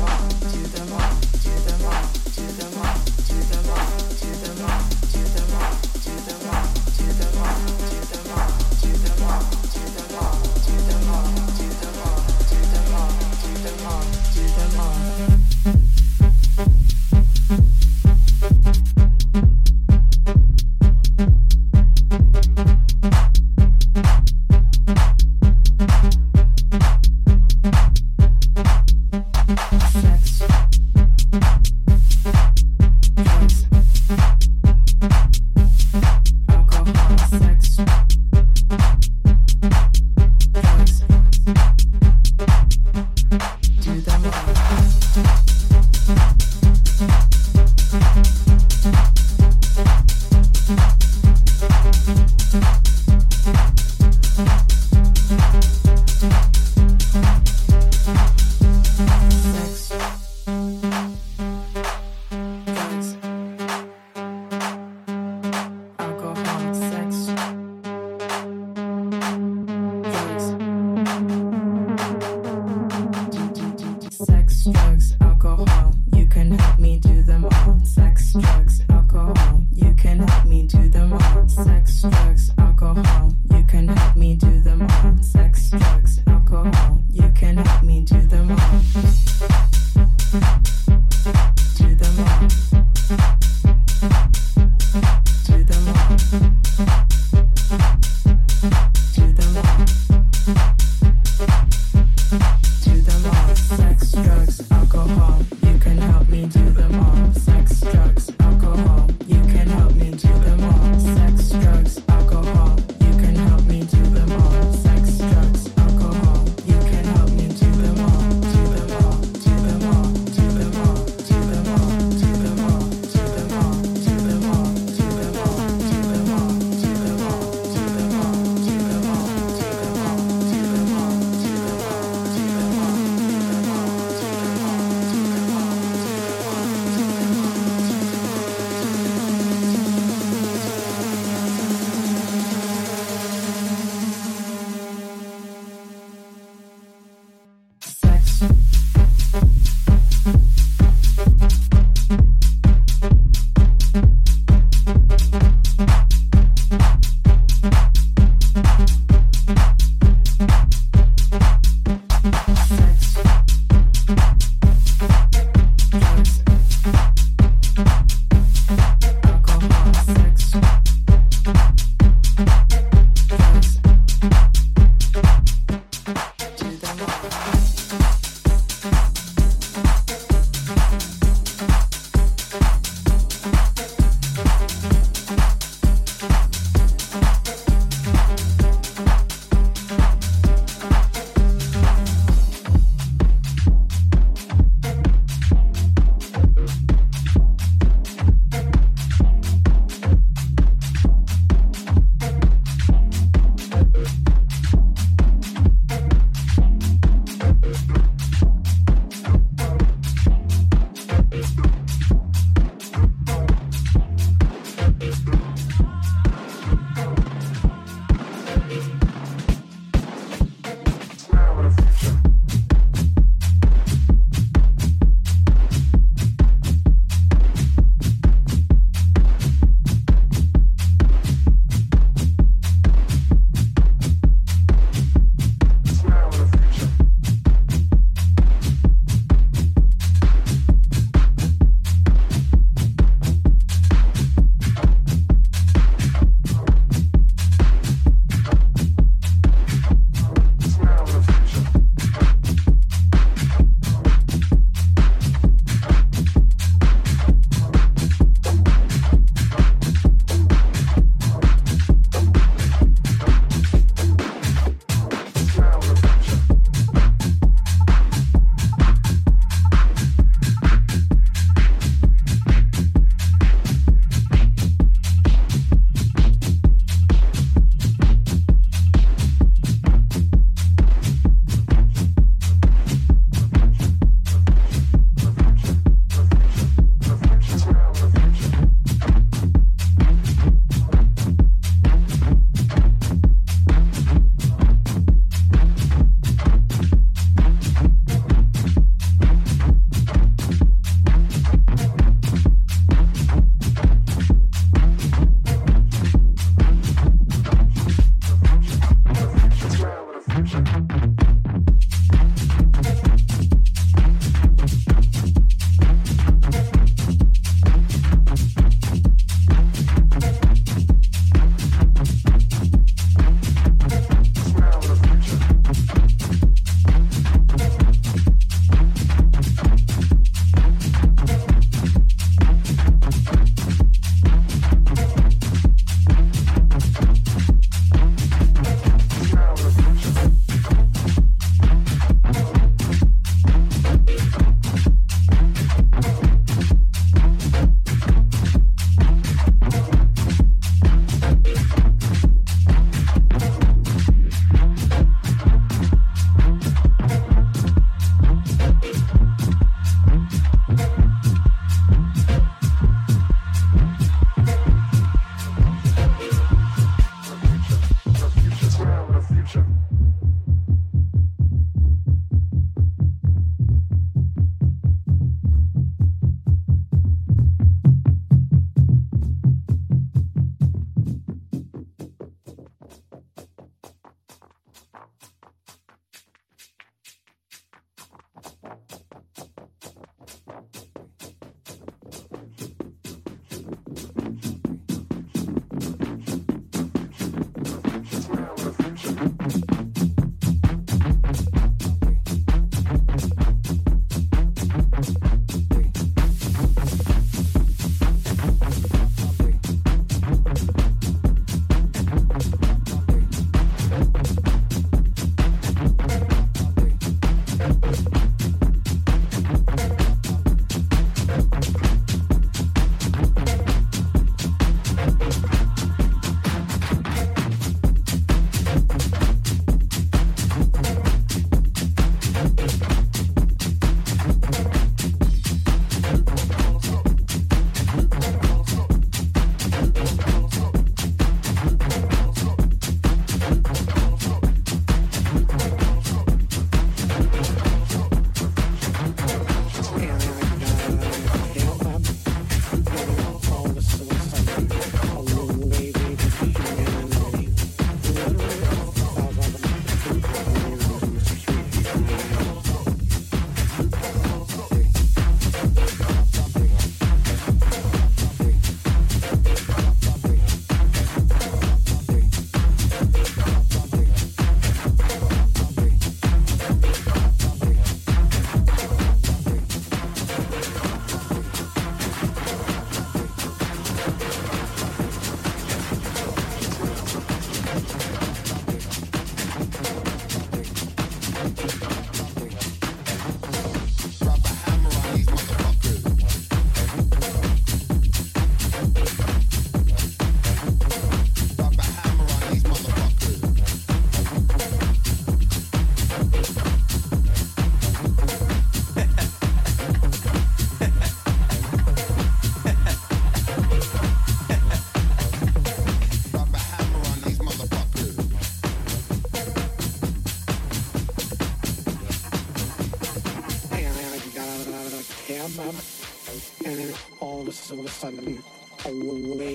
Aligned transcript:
all, 0.00 0.28
do 0.52 0.62
them 0.68 0.92
all. 0.92 1.15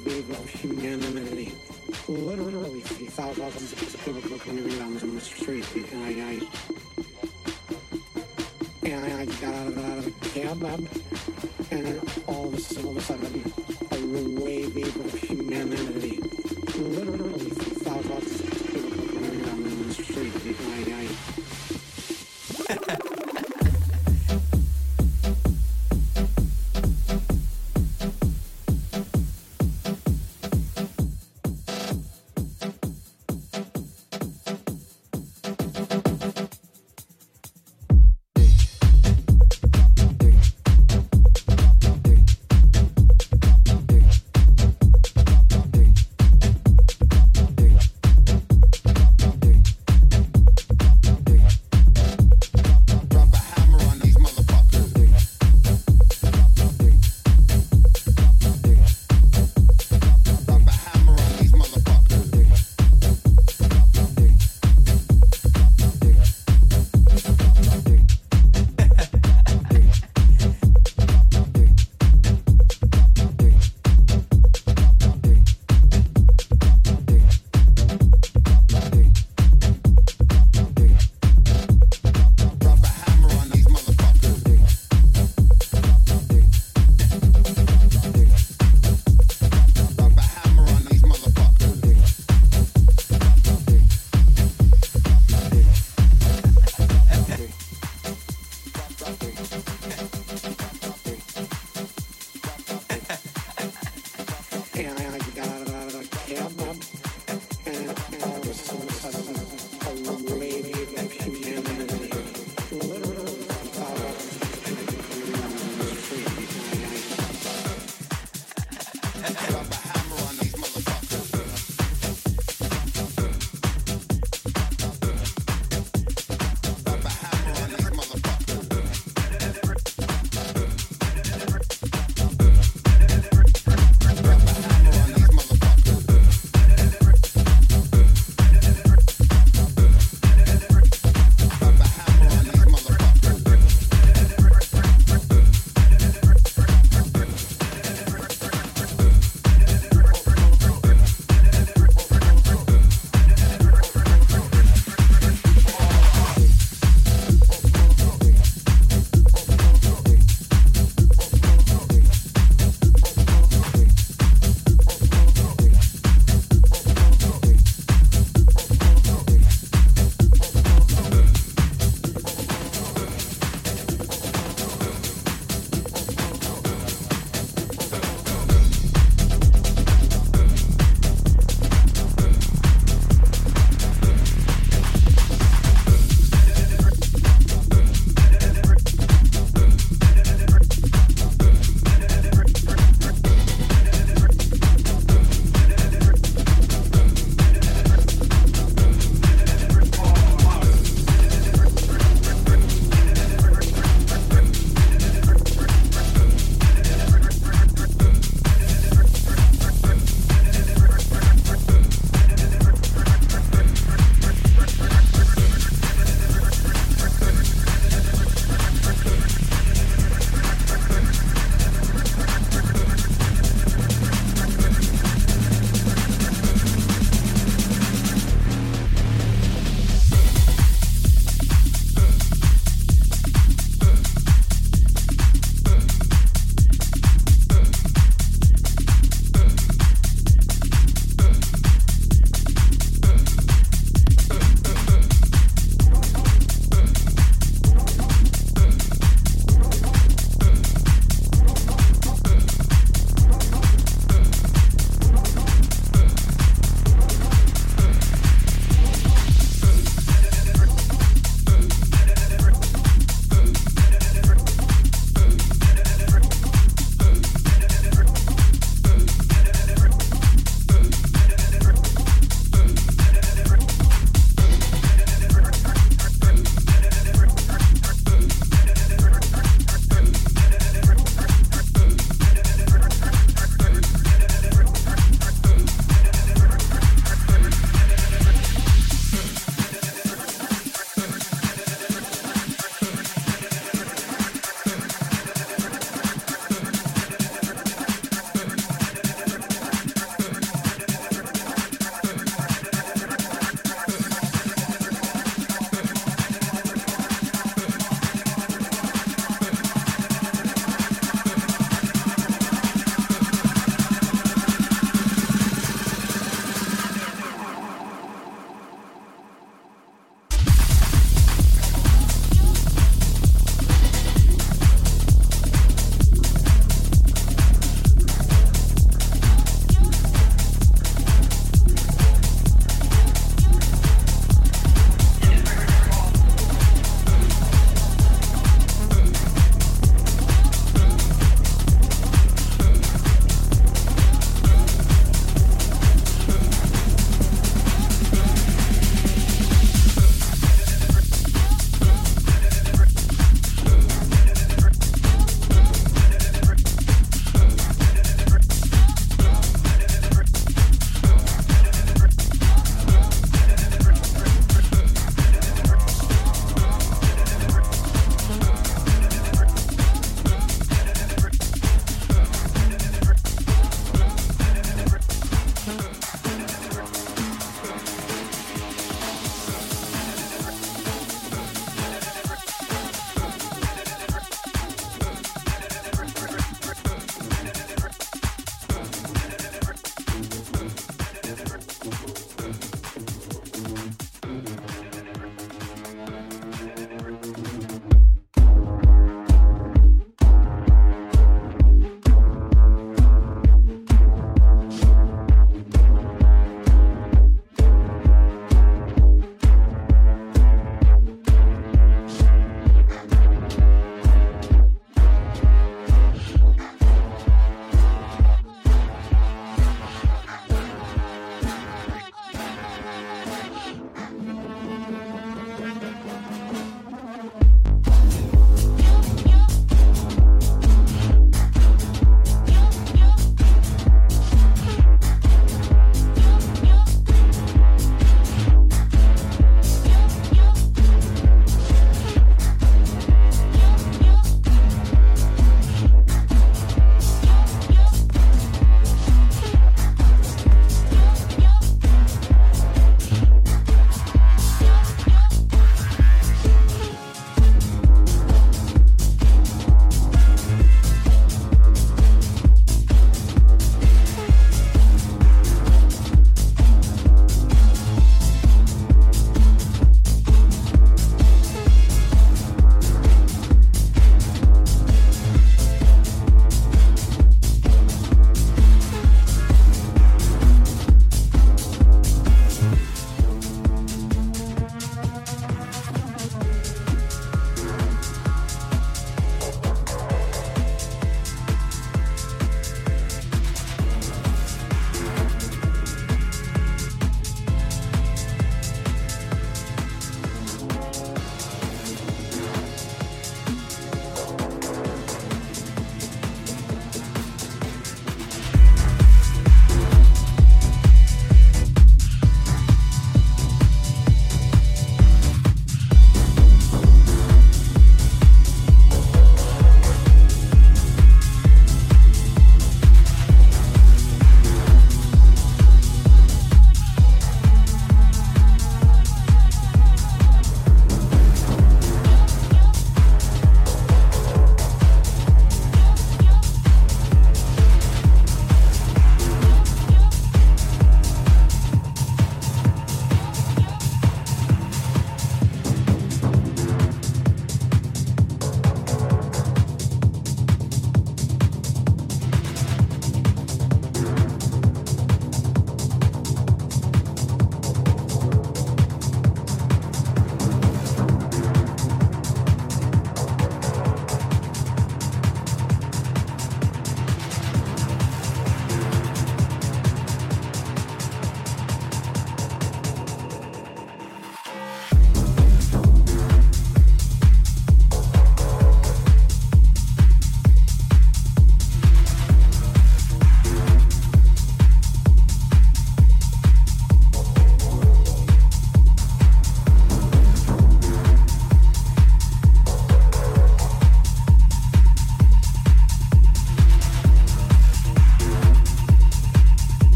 made 0.00 0.06
me 0.06 0.22
grow. 0.22 0.36
Literally 2.08 2.80
thousands 2.80 3.72
of 3.72 4.04
people 4.04 4.38
coming 4.38 4.68
down 4.76 4.94
the 4.94 5.20
street, 5.20 5.64
and 5.92 6.04
I 6.04 6.12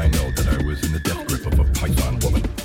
I 0.00 0.06
know 0.06 0.30
that 0.30 0.48
I 0.48 0.64
was 0.64 0.82
in 0.82 0.94
the 0.94 0.98
death 1.00 1.26
grip 1.26 1.44
of 1.44 1.58
a 1.58 1.64
python 1.78 2.18
woman. 2.20 2.59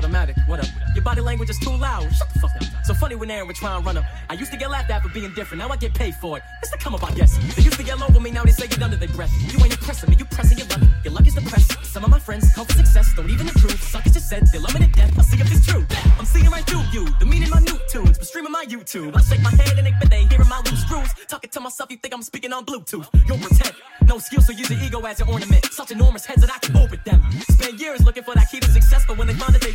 Semi-automatic. 0.00 0.36
What 0.46 0.60
up? 0.60 0.68
Your 0.94 1.04
body 1.04 1.20
language 1.20 1.50
is 1.50 1.58
too 1.58 1.74
loud. 1.76 2.02
Shut 2.14 2.28
the 2.32 2.40
fuck 2.40 2.50
up. 2.56 2.62
So 2.84 2.94
funny 2.94 3.14
when 3.16 3.30
Aaron 3.30 3.46
would 3.46 3.56
try 3.56 3.76
and 3.76 3.84
run 3.84 3.96
up. 3.96 4.04
I 4.30 4.34
used 4.34 4.50
to 4.52 4.58
get 4.58 4.70
laughed 4.70 4.90
at 4.90 5.02
for 5.02 5.08
being 5.10 5.32
different. 5.34 5.62
Now 5.62 5.68
I 5.68 5.76
get 5.76 5.94
paid 5.94 6.14
for 6.14 6.38
it. 6.38 6.42
It's 6.62 6.70
the 6.70 6.78
come 6.78 6.94
up, 6.94 7.04
I 7.04 7.12
guess. 7.12 7.36
They 7.54 7.62
used 7.62 7.78
to 7.78 7.84
yell 7.84 8.02
over 8.02 8.20
me. 8.20 8.30
Now 8.30 8.44
they 8.44 8.52
say 8.52 8.66
it 8.66 8.82
under 8.82 8.96
their 8.96 9.08
breath. 9.08 9.32
You 9.52 9.58
ain't 9.62 9.72
impressing 9.72 10.10
me. 10.10 10.16
You 10.18 10.24
pressing 10.26 10.58
your 10.58 10.66
luck. 10.68 10.80
Your 11.04 11.12
luck 11.12 11.26
is 11.26 11.34
depressed. 11.34 11.84
Some 11.84 12.04
of 12.04 12.10
my 12.10 12.18
friends 12.18 12.52
come 12.54 12.66
for 12.66 12.74
success. 12.74 13.12
Don't 13.14 13.30
even 13.30 13.48
improve. 13.48 13.80
Suckers 13.82 14.12
just 14.12 14.28
said 14.28 14.46
they 14.52 14.58
love 14.58 14.74
me 14.74 14.86
to 14.86 14.92
death. 14.92 15.12
I'll 15.16 15.24
see 15.24 15.40
if 15.40 15.50
it's 15.50 15.66
true. 15.66 15.84
I'm 16.18 16.24
seeing 16.24 16.50
right 16.50 16.64
through 16.64 16.84
you. 16.92 17.06
The 17.18 17.26
meaning 17.26 17.50
my 17.50 17.60
new 17.60 17.78
tunes. 17.88 18.18
But 18.18 18.26
streaming 18.26 18.52
my 18.52 18.64
YouTube. 18.64 19.16
I 19.16 19.20
shake 19.22 19.42
my 19.42 19.50
head 19.50 19.78
and 19.78 19.86
they 19.86 19.94
but 20.00 20.12
hearing 20.12 20.48
my 20.48 20.60
loose 20.64 20.82
screws. 20.82 21.12
Talking 21.26 21.50
to 21.50 21.60
myself, 21.60 21.90
you 21.90 21.96
think 21.96 22.14
I'm 22.14 22.22
speaking 22.22 22.52
on 22.52 22.64
Bluetooth. 22.64 23.08
You'll 23.26 23.38
pretend. 23.38 23.74
No 24.06 24.18
skill, 24.18 24.40
so 24.40 24.52
use 24.52 24.70
your 24.70 24.80
ego 24.80 25.00
as 25.04 25.18
your 25.18 25.28
ornament. 25.28 25.64
Such 25.66 25.90
enormous 25.90 26.24
heads 26.24 26.40
that 26.40 26.50
I 26.50 26.58
can 26.58 26.76
orbit 26.76 27.04
them. 27.04 27.22
Spend 27.50 27.78
years 27.80 28.04
looking 28.04 28.22
for 28.22 28.34
that 28.34 28.50
key 28.50 28.60
to 28.60 28.70
success, 28.70 29.04
but 29.06 29.18
when 29.18 29.26
they 29.26 29.34
find 29.34 29.54
it, 29.54 29.60
they 29.60 29.72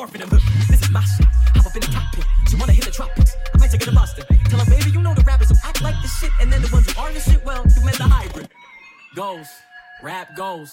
door 0.00 0.08
for 0.08 0.18
them. 0.18 0.28
This 0.68 0.80
is 0.82 0.90
my 0.90 1.02
shit. 1.02 1.26
Hop 1.56 1.66
up 1.66 1.74
in 1.74 1.80
the 1.80 1.88
cockpit. 1.88 2.24
She 2.48 2.56
wanna 2.56 2.72
hit 2.72 2.84
the 2.84 2.90
tropics. 2.90 3.36
I 3.54 3.58
might 3.58 3.70
take 3.70 3.84
her 3.84 3.90
to 3.90 3.94
Boston. 3.94 4.24
Tell 4.48 4.58
her, 4.58 4.70
baby, 4.70 4.90
you 4.90 5.02
know 5.02 5.14
the 5.14 5.22
rappers 5.22 5.50
who 5.50 5.56
act 5.62 5.82
like 5.82 5.94
this 6.02 6.18
shit, 6.18 6.30
and 6.40 6.52
then 6.52 6.62
the 6.62 6.68
ones 6.68 6.90
who 6.90 7.00
are 7.00 7.12
the 7.12 7.20
shit, 7.20 7.44
well, 7.44 7.64
you 7.76 7.84
met 7.84 7.94
the 7.94 8.04
hybrid. 8.04 8.48
Goes. 9.14 9.48
Rap 10.02 10.34
goes. 10.36 10.72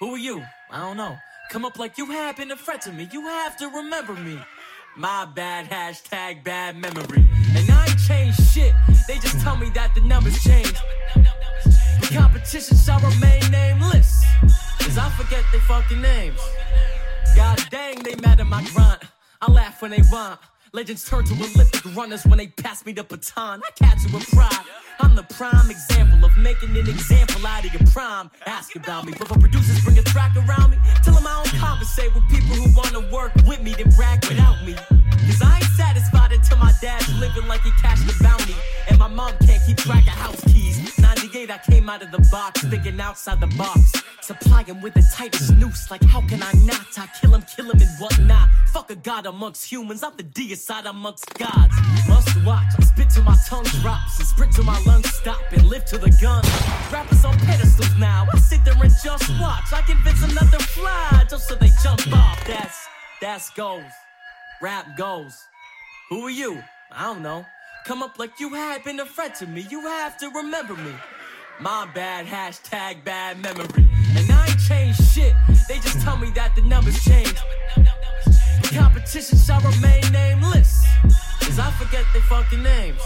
Who 0.00 0.14
are 0.14 0.18
you? 0.18 0.42
I 0.70 0.80
don't 0.80 0.96
know. 0.96 1.16
Come 1.50 1.64
up 1.64 1.78
like 1.78 1.96
you 1.96 2.06
happen 2.06 2.48
to 2.48 2.56
fret 2.56 2.82
to 2.82 2.92
me. 2.92 3.08
You 3.10 3.22
have 3.22 3.56
to 3.58 3.68
remember 3.68 4.14
me. 4.14 4.38
My 4.96 5.24
bad, 5.24 5.70
hashtag 5.70 6.44
bad 6.44 6.76
memory. 6.76 7.24
And 7.56 7.70
I 7.70 7.86
ain't 7.88 7.98
changed 8.06 8.40
shit. 8.52 8.74
They 9.06 9.18
just 9.18 9.40
tell 9.40 9.56
me 9.56 9.70
that 9.70 9.94
the 9.94 10.02
numbers 10.02 10.42
change. 10.42 10.74
The 11.14 12.08
competition 12.14 12.76
shall 12.76 13.00
remain 13.00 13.42
nameless. 13.50 14.22
Cause 14.80 14.98
I 14.98 15.08
forget 15.16 15.44
their 15.52 15.60
fucking 15.62 16.02
names. 16.02 16.40
God 17.38 17.64
dang, 17.70 18.02
they 18.02 18.16
mad 18.16 18.40
at 18.40 18.48
my 18.48 18.64
grind. 18.74 18.98
I 19.40 19.48
laugh 19.48 19.80
when 19.80 19.92
they 19.92 20.02
rhyme. 20.12 20.38
Legends 20.72 21.08
turn 21.08 21.24
to 21.24 21.34
Olympic 21.34 21.84
runners 21.94 22.24
when 22.24 22.36
they 22.36 22.48
pass 22.48 22.84
me 22.84 22.92
the 22.92 23.04
baton. 23.04 23.62
I 23.64 23.70
catch 23.78 24.04
it 24.04 24.12
with 24.12 24.28
pride. 24.30 24.64
I'm 24.98 25.14
the 25.14 25.22
prime 25.22 25.70
example 25.70 26.24
of 26.24 26.36
making 26.36 26.70
an 26.70 26.88
example 26.88 27.46
out 27.46 27.64
of 27.64 27.72
your 27.72 27.88
prime. 27.92 28.28
Ask 28.44 28.74
about 28.74 29.06
me, 29.06 29.12
but 29.16 29.28
producers 29.28 29.80
bring 29.84 29.96
a 29.98 30.02
track 30.02 30.34
around 30.34 30.72
me. 30.72 30.78
Tell 31.04 31.14
them 31.14 31.28
I 31.28 31.44
don't 31.44 31.60
conversate 31.60 32.12
with 32.12 32.24
people 32.28 32.56
who 32.56 32.76
wanna 32.76 33.08
work 33.14 33.32
with 33.46 33.62
me, 33.62 33.72
then 33.72 33.90
brag 33.90 34.26
without 34.26 34.60
me. 34.66 34.74
Cause 34.74 35.40
I 35.40 35.58
ain't 35.58 35.72
satisfied 35.76 36.32
until 36.32 36.58
my 36.58 36.72
dad's 36.82 37.08
living 37.20 37.46
like 37.46 37.60
he 37.60 37.70
cashed 37.80 38.04
the 38.04 38.16
bounty. 38.20 38.56
And 38.88 38.98
my 38.98 39.06
mom 39.06 39.32
can't 39.46 39.62
keep 39.64 39.76
track 39.76 40.08
of 40.08 40.18
house 40.24 40.42
keys. 40.52 40.97
98, 41.38 41.50
I 41.50 41.58
came 41.70 41.88
out 41.88 42.02
of 42.02 42.10
the 42.10 42.28
box, 42.32 42.62
thinking 42.64 43.00
outside 43.00 43.40
the 43.40 43.46
box. 43.56 43.92
Supply 44.22 44.64
him 44.64 44.80
with 44.80 44.94
the 44.94 45.04
tightest 45.14 45.54
noose, 45.54 45.88
like 45.90 46.02
how 46.02 46.20
can 46.26 46.42
I 46.42 46.52
not? 46.64 46.98
I 46.98 47.06
kill 47.20 47.34
him, 47.34 47.42
kill 47.42 47.70
him, 47.70 47.80
and 47.80 47.90
whatnot. 48.00 48.48
Fuck 48.72 48.90
a 48.90 48.96
god 48.96 49.26
amongst 49.26 49.70
humans, 49.70 50.02
I'm 50.02 50.16
the 50.16 50.24
deicide 50.24 50.86
amongst 50.86 51.32
gods. 51.34 51.74
Must 52.08 52.44
watch, 52.44 52.72
I 52.78 52.82
spit 52.82 53.10
till 53.10 53.22
my 53.22 53.36
tongue 53.46 53.64
drops, 53.82 54.18
and 54.18 54.26
sprint 54.26 54.52
till 54.52 54.64
my 54.64 54.80
lungs 54.84 55.14
stop, 55.14 55.40
and 55.52 55.64
live 55.68 55.84
to 55.86 55.98
the 55.98 56.10
gun. 56.20 56.42
Rappers 56.92 57.24
on 57.24 57.38
pedestals 57.38 57.96
now, 57.98 58.26
I 58.32 58.38
sit 58.38 58.64
there 58.64 58.74
and 58.74 58.92
just 59.04 59.28
watch. 59.40 59.72
I 59.72 59.82
convince 59.86 60.20
to 60.20 60.58
fly, 60.58 61.24
just 61.30 61.48
so 61.48 61.54
they 61.54 61.70
jump 61.82 62.00
off. 62.14 62.44
That's, 62.46 62.86
that's 63.20 63.50
goes. 63.50 63.92
Rap 64.60 64.86
goes. 64.96 65.38
Who 66.10 66.26
are 66.26 66.30
you? 66.30 66.60
I 66.90 67.04
don't 67.04 67.22
know. 67.22 67.46
Come 67.86 68.02
up 68.02 68.18
like 68.18 68.40
you 68.40 68.54
had 68.54 68.82
been 68.82 68.98
a 68.98 69.06
friend 69.06 69.32
to 69.36 69.46
me. 69.46 69.66
You 69.70 69.82
have 69.82 70.18
to 70.18 70.30
remember 70.30 70.74
me. 70.74 70.92
My 71.60 71.88
bad, 71.92 72.24
hashtag 72.26 73.02
bad 73.02 73.42
memory. 73.42 73.88
And 74.16 74.30
I 74.30 74.46
ain't 74.46 74.60
changed 74.60 75.02
shit. 75.12 75.34
They 75.68 75.80
just 75.80 76.00
tell 76.02 76.16
me 76.16 76.30
that 76.36 76.54
the 76.54 76.62
numbers 76.62 77.02
change. 77.02 77.34
The 77.74 78.70
competition 78.78 79.38
shall 79.38 79.60
remain 79.62 80.04
nameless. 80.12 80.86
Cause 81.40 81.58
I 81.58 81.72
forget 81.72 82.04
their 82.12 82.22
fucking 82.22 82.62
names. 82.62 83.00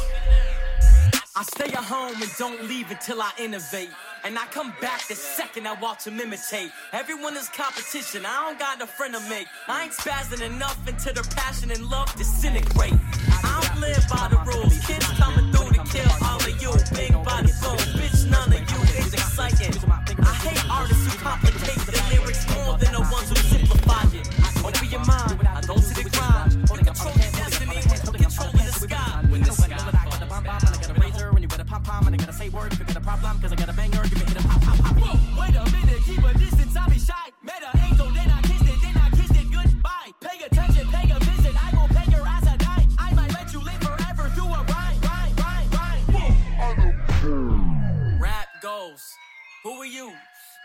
I 1.34 1.44
stay 1.44 1.72
at 1.72 1.82
home 1.82 2.20
and 2.20 2.30
don't 2.38 2.68
leave 2.68 2.90
until 2.90 3.22
I 3.22 3.30
innovate. 3.38 3.88
And 4.22 4.38
I 4.38 4.44
come 4.46 4.74
back 4.82 5.08
the 5.08 5.14
second 5.14 5.66
I 5.66 5.72
watch 5.80 6.04
them 6.04 6.20
imitate. 6.20 6.72
Everyone 6.92 7.34
is 7.38 7.48
competition, 7.48 8.26
I 8.26 8.44
don't 8.44 8.58
got 8.58 8.78
no 8.78 8.84
friend 8.84 9.14
to 9.14 9.20
make. 9.30 9.46
I 9.66 9.84
ain't 9.84 9.92
spazzing 9.92 10.44
enough 10.44 10.78
until 10.86 11.14
their 11.14 11.24
passion 11.24 11.70
and 11.70 11.88
love 11.88 12.14
disintegrate. 12.16 12.92
I 13.42 13.66
don't 13.66 13.80
live 13.80 14.04
by 14.10 14.28
the 14.28 14.36
rules. 14.44 14.78
Kids 14.86 15.06
coming 15.16 15.50
through 15.52 15.70
to 15.70 15.90
kill 15.90 16.12
all 16.22 16.36
of 16.36 16.62
you. 16.62 16.72
None 18.32 18.52
of 18.52 18.62
you 18.70 18.80
is 18.98 19.12
exciting. 19.12 19.72
I 20.18 20.34
hate 20.44 20.64
artists 20.70 21.04
who 21.06 21.12
complicate 21.20 21.80
the 21.86 21.94
lyrics 22.10 22.42
more 22.56 22.78
than 22.78 22.92
the 22.96 23.04
ones 23.12 23.28
who 23.28 23.36
simplify 23.36 24.04
it. 24.16 24.26
Open 24.64 24.88
your 24.90 25.04
mind, 25.04 25.46
I 25.46 25.60
don't 25.60 25.82
see 25.82 26.02
the 26.02 26.10
grind. 26.10 26.50
Control 26.88 27.14
your 27.20 27.32
destiny, 27.38 27.78
control 27.84 28.52
the 28.52 28.72
sky. 28.72 29.24
When 29.30 29.42
the 29.42 29.52
sky 29.52 29.76
falls 29.76 30.12
pom 31.82 32.06
and 32.06 32.14
I 32.14 32.18
gotta 32.18 32.32
say 32.32 32.48
words, 32.48 32.74
if 32.74 32.80
you 32.80 32.86
got 32.86 32.96
a 32.96 33.00
problem, 33.00 33.40
cause 33.40 33.52
I 33.52 33.56
got 33.56 33.68
a 33.68 33.72
banger, 33.72 34.02
give 34.02 34.14
me 34.14 34.24
hit 34.24 34.44
a 34.44 34.48
pop, 34.48 34.60
pop, 34.62 34.78
pop. 34.78 34.96
Whoa, 34.96 35.40
wait 35.40 35.56
a 35.56 35.64
minute, 35.72 36.02
keep 36.04 36.22
a 36.24 36.38
distance, 36.38 36.76
I'll 36.76 36.88
be 36.88 36.98
shy. 36.98 37.21
Who 49.72 49.80
are 49.80 49.86
you? 49.86 50.12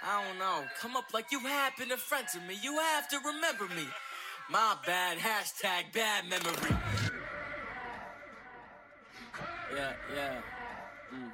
I 0.05 0.21
don't 0.21 0.37
know. 0.37 0.65
Come 0.81 0.97
up 0.97 1.13
like 1.13 1.31
you 1.31 1.39
been 1.77 1.93
a 1.93 1.97
friend 1.97 2.27
to 2.33 2.41
me. 2.41 2.57
You 2.61 2.77
have 2.77 3.07
to 3.07 3.19
remember 3.19 3.73
me. 3.73 3.87
My 4.49 4.75
bad. 4.85 5.17
Hashtag 5.17 5.93
bad 5.93 6.29
memory. 6.29 6.75
Yeah, 9.73 9.93
yeah. 10.13 10.41
Mm. 11.15 11.31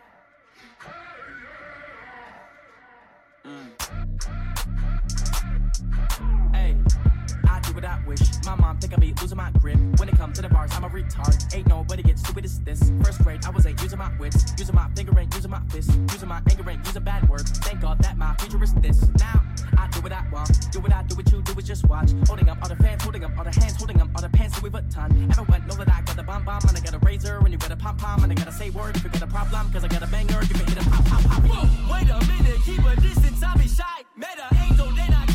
I 7.73 7.75
what 7.75 7.85
I 7.85 7.99
wish. 8.05 8.19
My 8.45 8.55
mom 8.55 8.77
think 8.77 8.93
I 8.93 8.97
be 8.97 9.13
losing 9.19 9.37
my 9.37 9.49
grip. 9.59 9.77
When 9.97 10.07
it 10.07 10.15
comes 10.17 10.35
to 10.35 10.41
the 10.41 10.49
bars, 10.49 10.71
I'm 10.75 10.83
a 10.83 10.89
retard. 10.89 11.55
Ain't 11.55 11.67
nobody 11.67 12.03
get 12.03 12.19
stupid 12.19 12.45
as 12.45 12.59
this. 12.59 12.91
First 13.03 13.23
grade, 13.23 13.43
I 13.45 13.49
was 13.49 13.65
ain't 13.65 13.81
using 13.81 13.97
my 13.97 14.11
wits. 14.19 14.53
Using 14.57 14.75
my 14.75 14.87
finger 14.95 15.17
ain't 15.19 15.33
using 15.33 15.49
my 15.49 15.61
fist. 15.69 15.89
Using 16.11 16.29
my 16.29 16.41
anger 16.49 16.69
ain't 16.69 16.85
using 16.85 17.03
bad 17.03 17.27
words. 17.29 17.49
Thank 17.59 17.81
God 17.81 17.99
that 17.99 18.17
my 18.17 18.35
future 18.35 18.63
is 18.63 18.73
this. 18.75 19.09
Now, 19.19 19.41
I 19.77 19.87
do 19.87 20.01
what 20.01 20.11
I 20.11 20.23
want. 20.31 20.71
Do 20.71 20.81
what 20.81 20.93
I 20.93 21.03
do, 21.03 21.15
what 21.15 21.31
you 21.31 21.41
do 21.41 21.53
is 21.57 21.65
just 21.65 21.87
watch. 21.87 22.11
Holding 22.27 22.49
up 22.49 22.59
all 22.61 22.69
the 22.69 22.75
fans, 22.75 23.03
holding 23.03 23.23
up 23.23 23.31
all 23.37 23.43
the 23.43 23.59
hands, 23.59 23.75
holding 23.75 24.01
up 24.01 24.09
all 24.15 24.21
the 24.21 24.29
pants, 24.29 24.57
so 24.57 24.61
we 24.61 24.69
put 24.69 24.89
ton. 24.91 25.11
Everyone 25.31 25.67
know 25.67 25.75
that 25.75 25.89
I 25.89 26.01
got 26.01 26.15
the 26.15 26.23
bomb 26.23 26.45
bomb, 26.45 26.61
and 26.67 26.77
I 26.77 26.79
got 26.79 26.93
a 26.93 26.99
razor, 26.99 27.37
and 27.37 27.51
you 27.51 27.57
got 27.57 27.71
a 27.71 27.75
pom 27.75 27.97
pom, 27.97 28.23
and 28.23 28.31
I 28.31 28.35
gotta 28.35 28.51
say 28.51 28.69
words 28.69 28.97
if 28.97 29.03
you 29.03 29.09
got 29.09 29.23
a 29.23 29.27
problem, 29.27 29.71
cause 29.71 29.83
I 29.83 29.87
got 29.87 30.03
a 30.03 30.07
banger, 30.07 30.39
give 30.41 30.59
me 30.59 30.65
hit 30.65 30.85
a 30.85 30.89
pop 30.89 31.05
pop 31.05 31.23
pop. 31.23 31.43
Whoa, 31.43 31.93
wait 31.93 32.09
a 32.09 32.19
minute, 32.27 32.61
keep 32.63 32.85
a 32.85 32.95
distance, 33.01 33.41
I'll 33.41 33.57
be 33.57 33.67
shy. 33.67 34.03
Met 34.15 34.37
an 34.37 34.57
angel, 34.57 34.91
then 34.91 35.13
I 35.13 35.23
I. 35.27 35.32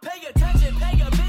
Pay 0.00 0.26
attention, 0.28 0.74
pay 0.76 1.02
a 1.02 1.19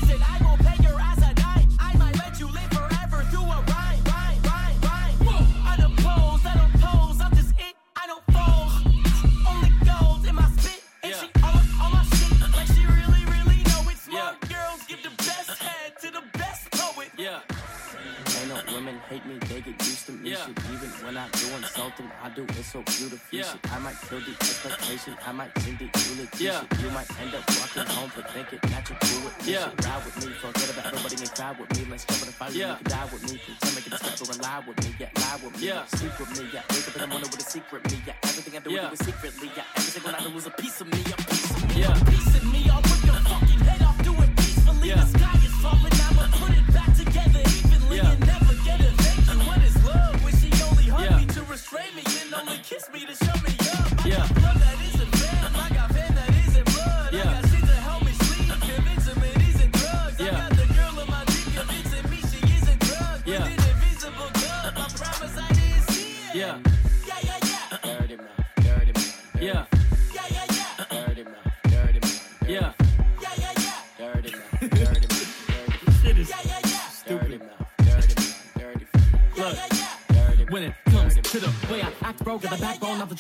women 18.82 19.00
hate 19.10 19.24
me, 19.28 19.38
they 19.46 19.62
get 19.62 19.78
used 19.86 20.06
to 20.08 20.12
me. 20.12 20.32
Yeah. 20.32 20.38
Shit, 20.46 20.58
even 20.74 20.90
when 21.06 21.16
I 21.18 21.30
do 21.38 21.46
insult 21.56 21.96
them, 21.98 22.10
I 22.24 22.30
do 22.30 22.44
it 22.44 22.66
so 22.66 22.82
beautiful. 22.82 23.22
Yeah. 23.30 23.44
Shit, 23.46 23.72
I 23.72 23.78
might 23.78 23.98
kill 24.10 24.20
the 24.20 24.32
expectation, 24.42 25.14
I 25.26 25.32
might 25.32 25.54
sing 25.62 25.78
the 25.78 25.86
eulogy. 25.86 26.46
Yeah. 26.46 26.62
Shit, 26.66 26.82
you 26.82 26.90
might 26.90 27.10
end 27.22 27.36
up 27.36 27.46
walking 27.62 27.86
home, 27.94 28.12
but 28.16 28.26
think 28.34 28.54
it 28.54 28.62
natural 28.74 28.98
with 29.22 29.38
me. 29.46 29.54
Yeah. 29.54 29.70
Shit, 29.70 29.86
ride 29.86 30.02
with 30.06 30.18
me, 30.26 30.34
forget 30.34 30.70
about 30.74 30.86
everybody 30.90 31.16
and 31.22 31.32
cry 31.38 31.52
with 31.62 31.70
me. 31.78 31.82
Let's 31.92 32.06
in 32.10 32.26
the 32.26 32.34
fire, 32.34 32.52
Yeah. 32.52 32.70
you 32.72 32.76
can 32.82 32.90
die 32.90 33.08
with 33.14 33.24
me. 33.30 33.36
Pretend 33.46 33.76
make 33.78 33.86
it 33.88 33.94
a 33.94 33.98
step 34.02 34.30
and 34.34 34.42
lie 34.42 34.64
with 34.66 34.78
me, 34.82 34.90
yeah, 34.98 35.10
lie 35.22 35.38
with 35.46 35.54
me. 35.62 35.68
Yeah. 35.68 35.86
Sleep 35.86 36.14
with 36.18 36.32
me, 36.42 36.44
yeah, 36.50 36.64
wake 36.74 36.88
up 36.90 36.96
in 36.98 37.02
the 37.06 37.08
morning 37.14 37.30
with 37.30 37.46
a 37.46 37.50
secret 37.54 37.82
me, 37.86 37.98
yeah. 38.08 38.18
Everything 38.26 38.54
I 38.58 38.60
do, 38.66 38.70
Yeah. 38.74 38.82
I 38.82 38.90
do 38.90 38.94
it 38.98 39.04
secretly, 39.06 39.50
yeah. 39.56 39.78
Every 39.78 39.92
single 39.94 40.12
night 40.12 40.26
I 40.26 40.30
lose 40.34 40.48
a 40.50 40.54
piece 40.58 40.82
of 40.82 40.88
me, 40.90 41.00
a 41.06 41.18
piece 41.30 41.52
of 41.54 41.62
me, 41.70 41.82
Yeah. 41.86 41.94
a 41.94 42.06
piece 42.10 42.34
of 42.34 42.44
me. 42.50 42.62
I'll 42.74 42.82
rip 42.82 42.90
your 42.90 42.90
fucking 42.90 42.91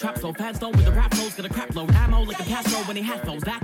trap 0.02 0.18
flow. 0.18 0.34
Fast 0.34 0.56
stone 0.58 0.72
with 0.72 0.86
the 0.86 0.92
rap 0.92 1.14
flows, 1.14 1.36
got 1.36 1.46
a 1.46 1.54
crap 1.54 1.76
load. 1.76 1.92
Ammo 1.92 2.24
like 2.24 2.40
a 2.40 2.44
Castro 2.44 2.80
when 2.86 2.98
he 2.98 3.04
half 3.04 3.22
those. 3.24 3.44
Back 3.44 3.61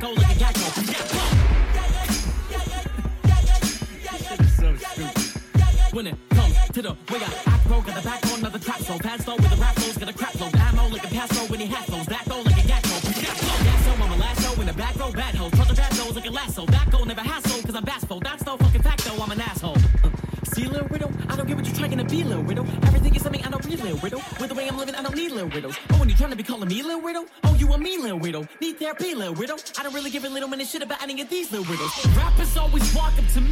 I 29.80 29.84
don't 29.84 29.94
really 29.94 30.10
give 30.10 30.24
a 30.26 30.30
little 30.30 30.50
minute 30.50 30.66
shit 30.68 30.82
about 30.82 31.04
any 31.04 31.22
of 31.22 31.30
these 31.30 31.52
little 31.52 31.68
widows. 31.70 31.92
Rappers 32.18 32.58
always 32.58 32.96
walk 32.96 33.14
up 33.20 33.28
to 33.34 33.42
me 33.42 33.47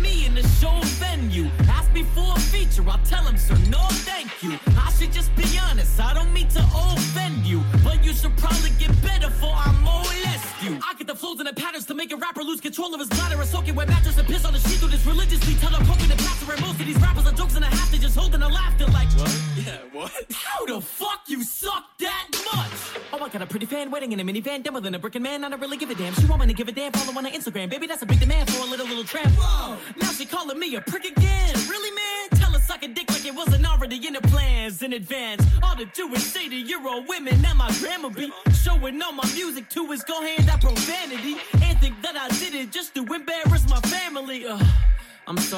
a 24.11 24.13
in 24.13 24.19
a 24.19 24.23
minivan, 24.23 24.63
dumber 24.63 24.79
than 24.79 24.93
a 24.95 24.99
brickin' 24.99 25.21
man. 25.21 25.43
I 25.43 25.49
don't 25.49 25.59
really 25.59 25.77
give 25.77 25.89
a 25.89 25.95
damn. 25.95 26.13
She 26.13 26.25
want 26.25 26.41
me 26.41 26.47
to 26.47 26.53
give 26.53 26.67
a 26.67 26.71
damn. 26.71 26.91
Follow 26.91 27.17
on 27.17 27.25
her 27.25 27.31
Instagram, 27.31 27.69
baby. 27.69 27.87
That's 27.87 28.01
a 28.01 28.05
big 28.05 28.19
demand 28.19 28.51
for 28.51 28.61
a 28.61 28.69
little 28.69 28.85
little 28.87 29.03
tramp. 29.03 29.31
Whoa, 29.37 29.77
now 29.99 30.11
she 30.11 30.25
calling 30.25 30.59
me 30.59 30.75
a 30.75 30.81
prick 30.81 31.05
again. 31.05 31.53
Really, 31.67 31.91
man? 31.91 32.39
Tell 32.39 32.55
us 32.55 32.67
sucking 32.67 32.93
dick 32.93 33.09
like 33.09 33.25
it 33.25 33.33
wasn't 33.33 33.65
already 33.65 34.05
in 34.05 34.13
the 34.13 34.21
plans 34.21 34.81
in 34.83 34.93
advance. 34.93 35.43
All 35.63 35.75
to 35.75 35.85
do 35.85 36.13
is 36.13 36.23
say 36.25 36.47
to 36.49 36.55
your 36.55 36.87
old 36.87 37.07
women 37.07 37.41
that 37.41 37.55
my 37.55 37.71
grandma 37.79 38.09
be 38.09 38.31
showing 38.53 39.01
all 39.01 39.11
my 39.11 39.27
music 39.33 39.69
to 39.69 39.91
is 39.91 40.03
go 40.03 40.21
hand 40.21 40.47
that 40.47 40.61
profanity 40.61 41.37
and 41.53 41.54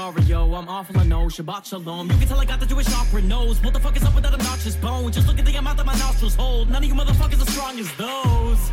Yo, 0.08 0.54
I'm 0.54 0.70
awful, 0.70 0.98
I 0.98 1.04
know. 1.04 1.26
Shabbat 1.26 1.66
shalom. 1.66 2.10
You 2.10 2.18
can 2.18 2.30
tell 2.30 2.40
I 2.40 2.46
got 2.46 2.62
the 2.62 2.66
Jewish 2.66 2.88
opera 2.94 3.22
nose. 3.22 3.62
What 3.62 3.74
the 3.74 3.80
fuck 3.80 3.98
is 3.98 4.06
up 4.06 4.16
with 4.16 4.24
that 4.24 4.34
obnoxious 4.34 4.78
bone? 4.78 5.12
Just 5.12 5.28
look 5.28 5.38
at 5.38 5.44
the 5.44 5.54
amount 5.58 5.76
that 5.78 5.86
my 5.86 5.96
nostrils 5.96 6.34
hold. 6.34 6.70
None 6.70 6.82
of 6.82 6.88
you 6.88 6.96
motherfuckers 6.96 7.42
as 7.42 7.50
strong 7.54 7.78
as 7.78 7.94
those. 7.96 8.72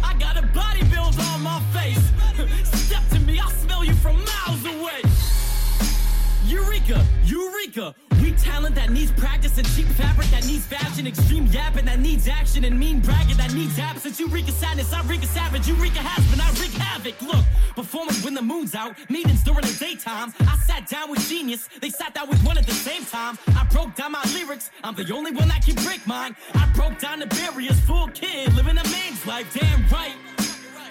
I 0.02 0.16
got 0.18 0.42
a 0.42 0.46
body 0.46 0.82
build 0.84 1.14
on 1.20 1.42
my 1.42 1.60
face. 1.74 2.02
Step 2.86 3.02
to 3.10 3.20
me, 3.20 3.38
I'll 3.38 3.50
smell 3.50 3.84
you 3.84 3.92
from 3.96 4.16
miles 4.16 4.64
away. 4.64 5.11
Eureka, 6.52 7.02
Eureka. 7.24 7.94
We 8.20 8.32
talent 8.32 8.74
that 8.74 8.90
needs 8.90 9.10
practice 9.12 9.56
and 9.56 9.66
cheap 9.74 9.86
fabric 9.86 10.26
that 10.28 10.46
needs 10.46 10.66
fashion, 10.66 11.06
extreme 11.06 11.46
yapping 11.46 11.86
that 11.86 11.98
needs 11.98 12.28
action 12.28 12.64
and 12.64 12.78
mean 12.78 13.00
bragging 13.00 13.38
that 13.38 13.54
needs 13.54 13.78
absence. 13.78 14.20
Eureka 14.20 14.52
sadness, 14.52 14.92
I 14.92 15.00
wreak 15.04 15.22
a 15.22 15.26
savage. 15.26 15.66
Eureka 15.66 16.00
has 16.00 16.22
been, 16.30 16.40
I 16.42 16.50
wreak 16.60 16.72
havoc. 16.72 17.20
Look, 17.22 17.42
performing 17.74 18.16
when 18.16 18.34
the 18.34 18.42
moon's 18.42 18.74
out, 18.74 18.94
meetings 19.08 19.42
during 19.42 19.62
the 19.62 19.76
daytime. 19.80 20.34
I 20.40 20.56
sat 20.66 20.86
down 20.88 21.10
with 21.10 21.26
genius, 21.26 21.70
they 21.80 21.88
sat 21.88 22.12
down 22.12 22.28
with 22.28 22.44
one 22.44 22.58
at 22.58 22.66
the 22.66 22.74
same 22.74 23.06
time. 23.06 23.38
I 23.56 23.64
broke 23.72 23.94
down 23.94 24.12
my 24.12 24.24
lyrics, 24.34 24.70
I'm 24.84 24.94
the 24.94 25.10
only 25.14 25.32
one 25.32 25.48
that 25.48 25.64
can 25.64 25.76
break 25.82 26.06
mine. 26.06 26.36
I 26.52 26.70
broke 26.74 26.98
down 26.98 27.20
the 27.20 27.28
barriers, 27.28 27.80
full 27.80 28.08
kid, 28.08 28.52
living 28.52 28.76
a 28.76 28.84
man's 28.84 29.24
life, 29.26 29.48
damn 29.58 29.88
right. 29.88 30.14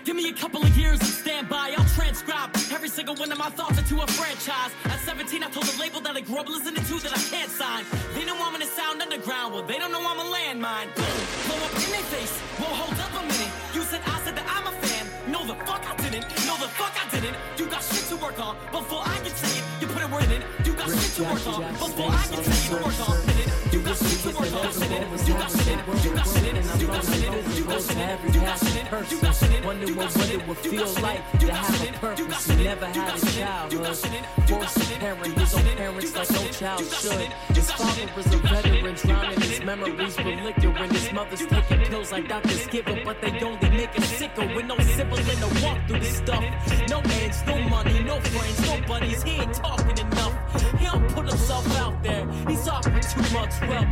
Give 0.04 0.16
me 0.16 0.30
a 0.30 0.34
couple 0.34 0.64
of 0.64 0.76
years 0.76 1.00
and 1.00 1.10
stand 1.10 1.48
by. 1.48 1.76
I'll 1.78 1.86
transcribe 1.94 2.50
every 2.74 2.90
single 2.90 3.16
one 3.16 3.32
of 3.32 3.38
my 3.38 3.50
thoughts 3.52 3.78
into 3.78 4.02
a 4.02 4.08
franchise. 4.08 4.72
At 4.86 5.00
17, 5.02 5.44
I 5.44 5.50
told 5.50 5.68
the 5.68 5.80
label 5.80 6.02
that 6.02 6.16
I 6.16 6.22
grew 6.22 6.40
up 6.40 6.50
listening 6.50 6.84
to 6.84 6.96
that 7.06 7.14
I 7.14 7.22
can't 7.30 7.52
sign. 7.52 7.86
They 8.16 8.26
know 8.26 8.34
I'm 8.42 8.52
gonna 8.52 8.66
sound 8.66 9.00
underground, 9.02 9.54
well, 9.54 9.62
they 9.62 9.78
don't 9.78 9.92
know 9.92 10.02
I'm 10.02 10.18
a 10.18 10.26
landmine. 10.26 10.90
Boom, 10.98 11.18
blow 11.46 11.62
up 11.62 11.74
in 11.86 11.90
their 11.94 12.08
face. 12.10 12.34
Whoa, 12.58 12.74
hold 12.74 12.98
up 12.98 13.14
a 13.14 13.22
minute. 13.22 13.54
You 13.76 13.82
said 13.84 14.02
I 14.08 14.18
said 14.26 14.36
that 14.38 14.48
I'm 14.50 14.66
a 14.66 14.74
fan. 14.82 15.06
No, 15.32 15.46
the 15.46 15.54
fuck 15.70 15.86
I 15.86 15.96
didn't. 16.02 16.26
No, 16.50 16.58
the 16.58 16.70
fuck 16.82 16.98
I 16.98 17.06
didn't. 17.14 17.38
You 17.58 17.70
got 17.70 17.84
shit 17.84 18.06
to 18.10 18.18
work 18.18 18.40
on 18.42 18.58
before 18.72 19.04
I 19.06 19.18
can 19.22 19.36
say 19.38 19.54
it. 19.54 19.64
You 19.82 19.88
put 19.88 20.02
a 20.02 20.08
word 20.08 20.26
in 20.34 20.42
it. 20.42 20.48
You 20.66 20.74
got 20.74 20.90
shit 20.90 21.14
to 21.22 21.24
work 21.30 21.46
on 21.46 21.62
before 21.78 22.10
I 22.10 22.26
can 22.26 22.44
say 22.44 22.76
it. 22.76 22.82
Work 22.82 23.00
on 23.06 23.32
it. 24.32 25.28
You 25.28 25.34
got 25.34 25.52
shit 25.52 25.80
to 25.80 25.92
work 25.92 26.06
on. 26.06 26.26
Shit 26.32 26.48
in 26.48 26.56
it. 26.56 26.56
You 26.56 26.56
got 26.56 26.56
shit 26.56 26.56
in 26.56 26.58
it. 26.58 26.78
You 26.80 26.88
got 26.88 27.04
shit 27.04 27.28
in 27.28 27.34
it. 27.34 27.58
You 27.58 27.66
got 27.66 27.82
shit 27.84 27.98
in 27.98 27.98
it. 27.98 27.98
You 27.98 27.98
got 27.98 27.98
shit 27.98 27.98
in 27.98 28.02
it. 28.02 28.34
You 28.34 28.42
got 28.42 28.60
shit 28.60 28.76
in 28.76 28.88
it. 28.88 29.12
You 29.12 29.22
got 29.22 29.36
shit 29.36 29.50
in 29.50 29.56
it. 29.56 29.66
Wonder 29.66 29.94
what 29.94 30.32
it 30.32 30.48
would 30.48 30.58
feel 30.58 30.94
like 31.02 31.40
to 31.40 31.52
have 31.54 31.82
a 31.82 31.94
purpose. 32.00 32.48
He 32.48 32.64
never 32.64 32.86
had 32.86 32.98
a 32.98 33.26
childhood. 33.32 33.98
Forced 34.48 34.92
to 34.92 35.00
parent 35.00 35.40
his 35.40 35.54
own 35.54 35.64
parents 35.78 36.16
like 36.16 36.32
no 36.32 36.48
child 36.50 36.86
should. 36.86 37.34
His 37.56 37.72
father 37.72 38.08
was 38.16 38.26
a 38.34 38.38
veteran, 38.38 38.96
drowning 38.96 39.42
his 39.42 39.62
memories. 39.64 40.18
And 40.18 40.92
his 40.92 41.14
mother's 41.14 41.46
taking 41.46 41.82
pills 41.86 42.12
like 42.12 42.28
doctors 42.28 42.68
give 42.68 42.86
her, 42.88 43.02
but 43.06 43.22
they 43.22 43.32
only 43.42 43.70
make 43.70 43.96
it 43.96 44.04
sicker 44.04 44.48
with 44.56 44.66
no 44.66 44.78
sibling 44.80 45.26
to 45.26 45.64
walk 45.64 45.78
through 45.88 46.00
this 46.00 46.18
stuff. 46.18 46.44
No 46.90 47.00
ends, 47.00 47.44
no 47.46 47.60
money, 47.70 48.04
no 48.04 48.20
friends, 48.20 48.62
no 48.66 48.82
buddies. 48.88 49.24
He 49.24 49.32
ain't 49.32 49.54
talking 49.54 49.98
enough. 49.98 50.34
He 50.80 50.86
don't 50.86 51.08
put 51.10 51.30
himself 51.30 51.78
out 51.78 52.02
there. 52.04 52.28
He's 52.48 52.68
offering 52.68 53.02
too 53.02 53.22
much 53.34 53.54
wealth. 53.62 53.88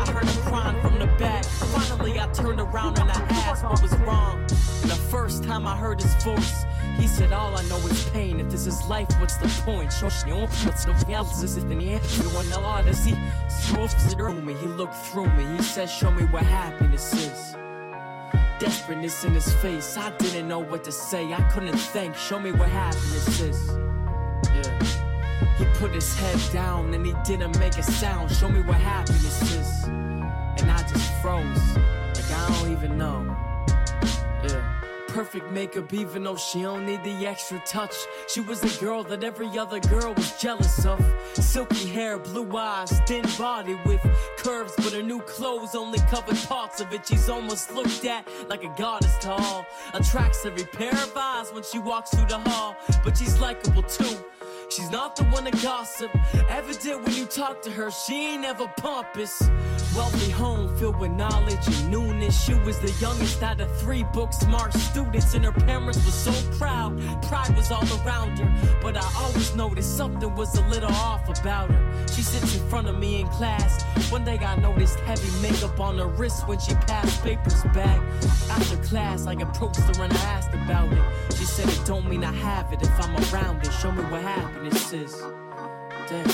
I 0.00 0.12
heard 0.12 0.24
him 0.24 0.42
crying 0.42 0.80
from 0.80 0.98
the 0.98 1.06
back. 1.18 1.44
Finally 1.44 2.18
I 2.18 2.26
turned 2.28 2.60
around 2.60 2.98
and 2.98 3.10
I 3.10 3.20
asked 3.30 3.64
what 3.64 3.82
was 3.82 3.92
wrong. 3.98 4.42
The 4.46 4.98
first 5.10 5.44
time 5.44 5.66
I 5.66 5.76
heard 5.76 6.00
his 6.00 6.14
voice, 6.22 6.64
he 6.96 7.06
said, 7.06 7.32
All 7.32 7.56
I 7.56 7.62
know 7.64 7.78
is 7.86 8.08
pain. 8.10 8.40
If 8.40 8.50
this 8.50 8.66
is 8.66 8.82
life, 8.86 9.08
what's 9.20 9.36
the 9.36 9.48
point? 9.64 9.92
What's 10.02 10.24
the 10.24 10.32
else 11.12 11.42
is 11.42 11.56
it 11.56 11.64
in 11.64 11.78
the 11.78 11.94
me. 14.42 14.54
He 14.54 14.66
looked 14.66 14.94
through 14.94 15.30
me. 15.34 15.44
He 15.56 15.62
said, 15.62 15.88
Show 15.88 16.10
me 16.10 16.24
what 16.24 16.44
happiness 16.44 17.12
is. 17.14 17.56
Desperateness 18.58 19.24
in 19.24 19.34
his 19.34 19.52
face. 19.54 19.96
I 19.96 20.10
didn't 20.18 20.48
know 20.48 20.58
what 20.58 20.84
to 20.84 20.92
say. 20.92 21.32
I 21.32 21.42
couldn't 21.50 21.78
think. 21.78 22.14
Show 22.14 22.38
me 22.38 22.52
what 22.52 22.68
happiness 22.68 23.40
is. 23.40 23.89
Put 25.80 25.92
his 25.92 26.14
head 26.14 26.38
down 26.52 26.92
and 26.92 27.06
he 27.06 27.14
didn't 27.24 27.58
make 27.58 27.78
a 27.78 27.82
sound. 27.82 28.30
Show 28.30 28.50
me 28.50 28.60
what 28.60 28.76
happiness 28.76 29.40
is. 29.54 29.84
And 29.84 30.70
I 30.70 30.82
just 30.86 31.10
froze. 31.22 31.76
Like 32.14 32.30
I 32.30 32.60
don't 32.60 32.70
even 32.70 32.98
know. 32.98 33.34
Yeah. 34.46 34.80
Perfect 35.08 35.50
makeup, 35.52 35.90
even 35.94 36.24
though 36.24 36.36
she 36.36 36.60
don't 36.60 36.84
need 36.84 37.02
the 37.02 37.26
extra 37.26 37.62
touch. 37.64 37.94
She 38.28 38.42
was 38.42 38.60
the 38.60 38.76
girl 38.78 39.02
that 39.04 39.24
every 39.24 39.58
other 39.58 39.80
girl 39.80 40.12
was 40.12 40.38
jealous 40.38 40.84
of. 40.84 41.02
Silky 41.32 41.88
hair, 41.88 42.18
blue 42.18 42.54
eyes, 42.58 43.00
thin 43.06 43.24
body 43.38 43.78
with 43.86 44.02
curves, 44.36 44.74
but 44.76 44.92
her 44.92 45.02
new 45.02 45.20
clothes 45.20 45.74
only 45.74 45.98
covered 46.10 46.36
parts 46.46 46.82
of 46.82 46.92
it. 46.92 47.06
She's 47.06 47.30
almost 47.30 47.72
looked 47.72 48.04
at 48.04 48.28
like 48.50 48.64
a 48.64 48.72
goddess 48.76 49.16
to 49.22 49.30
all. 49.30 49.64
Attracts 49.94 50.44
every 50.44 50.64
pair 50.64 50.92
of 50.92 51.16
eyes 51.16 51.54
when 51.54 51.62
she 51.62 51.78
walks 51.78 52.10
through 52.10 52.26
the 52.26 52.38
hall, 52.50 52.76
but 53.02 53.16
she's 53.16 53.40
likable 53.40 53.82
too. 53.84 54.18
She's 54.70 54.90
not 54.90 55.16
the 55.16 55.24
one 55.24 55.46
to 55.46 55.50
gossip. 55.62 56.12
Evident 56.48 57.02
when 57.02 57.12
you 57.14 57.26
talk 57.26 57.60
to 57.62 57.70
her, 57.72 57.90
she 57.90 58.34
ain't 58.34 58.44
ever 58.44 58.72
pompous. 58.76 59.42
Wealthy 59.96 60.30
home 60.30 60.76
filled 60.78 61.00
with 61.00 61.10
knowledge 61.10 61.66
and 61.66 61.90
newness. 61.90 62.44
She 62.44 62.54
was 62.54 62.78
the 62.78 62.92
youngest 63.00 63.42
out 63.42 63.60
of 63.60 63.76
three 63.80 64.04
book 64.04 64.32
smart 64.32 64.72
students, 64.74 65.34
and 65.34 65.44
her 65.44 65.52
parents 65.52 65.98
were 66.04 66.12
so 66.12 66.32
proud. 66.56 66.96
Pride 67.22 67.56
was 67.56 67.72
all 67.72 67.82
around 68.06 68.38
her, 68.38 68.78
but 68.80 68.96
I 68.96 69.12
always 69.16 69.56
noticed 69.56 69.96
something 69.96 70.32
was 70.36 70.56
a 70.56 70.64
little 70.68 70.92
off 70.92 71.28
about 71.40 71.72
her. 71.72 72.06
She 72.06 72.22
sits 72.22 72.56
in 72.56 72.68
front 72.68 72.86
of 72.86 72.96
me 72.96 73.20
in 73.22 73.26
class. 73.28 73.82
One 74.12 74.24
day 74.24 74.38
I 74.38 74.54
noticed 74.54 75.00
heavy 75.00 75.30
makeup 75.42 75.80
on 75.80 75.98
her 75.98 76.06
wrist 76.06 76.46
when 76.46 76.60
she 76.60 76.74
passed 76.74 77.24
papers 77.24 77.64
back. 77.74 78.00
After 78.48 78.76
class, 78.76 79.26
I 79.26 79.32
approached 79.32 79.80
her 79.80 80.04
and 80.04 80.12
I 80.12 80.22
asked 80.22 80.54
about 80.54 80.92
it. 80.92 81.02
She 81.36 81.44
said 81.44 81.68
it 81.68 81.80
don't 81.84 82.08
mean 82.08 82.22
I 82.22 82.32
have 82.32 82.72
it 82.72 82.82
if 82.82 83.00
I'm 83.00 83.16
around 83.32 83.66
it. 83.66 83.72
Show 83.72 83.90
me 83.90 84.02
what 84.04 84.22
Damn. 86.08 86.30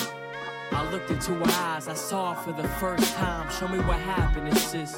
I 0.73 0.91
looked 0.91 1.11
into 1.11 1.33
her 1.35 1.75
eyes, 1.75 1.87
I 1.87 1.95
saw 1.95 2.35
her 2.35 2.43
for 2.43 2.61
the 2.61 2.69
first 2.81 3.15
time. 3.15 3.49
Show 3.53 3.69
me 3.69 3.79
what 3.79 4.01
happiness 4.01 4.75
is. 4.75 4.95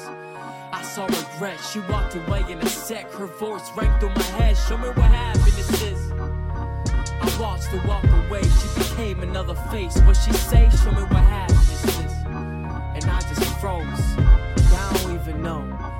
I 0.71 0.81
saw 0.81 1.05
regret, 1.05 1.59
she 1.59 1.79
walked 1.81 2.15
away 2.15 2.43
in 2.49 2.57
a 2.57 2.65
sec. 2.65 3.11
Her 3.11 3.27
voice 3.27 3.69
rang 3.77 3.99
through 3.99 4.15
my 4.15 4.23
head. 4.23 4.57
Show 4.57 4.77
me 4.77 4.87
what 4.87 5.11
happiness 5.11 5.81
is. 5.81 6.11
I 6.11 7.37
watched 7.39 7.65
her 7.65 7.87
walk 7.87 8.03
away, 8.03 8.41
she 8.41 8.79
became 8.79 9.19
another 9.21 9.53
face. 9.69 9.99
What 10.01 10.17
she 10.17 10.33
say? 10.33 10.67
Show 10.83 10.91
me 10.91 11.03
what 11.03 11.23
happiness 11.23 11.83
is. 11.85 12.13
And 12.25 13.05
I 13.05 13.19
just 13.21 13.59
froze. 13.59 13.85
I 13.85 15.01
don't 15.03 15.13
even 15.13 15.43
know. 15.43 15.98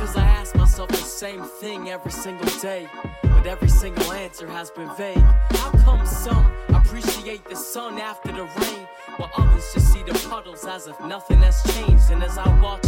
I 0.00 0.02
because 0.02 0.16
I 0.16 0.24
ask 0.24 0.54
myself 0.54 0.88
the 0.88 0.96
same 0.96 1.42
thing 1.42 1.90
every 1.90 2.10
single 2.10 2.48
day. 2.60 2.88
But 3.22 3.46
every 3.46 3.68
single 3.68 4.12
answer 4.12 4.46
has 4.46 4.70
been 4.70 4.88
vague. 4.96 5.18
How 5.18 5.70
come 5.84 6.06
some 6.06 6.50
appreciate 6.70 7.44
the 7.44 7.54
sun 7.54 7.98
after 7.98 8.32
the 8.32 8.44
rain, 8.44 8.88
while 9.18 9.30
others 9.36 9.70
just 9.74 9.92
see 9.92 10.02
the 10.02 10.14
puddles 10.30 10.64
as 10.64 10.86
if 10.86 10.98
nothing 11.00 11.42
has 11.42 11.62
changed? 11.74 12.10
And 12.10 12.22
as 12.22 12.38
I 12.38 12.48
watch 12.62 12.86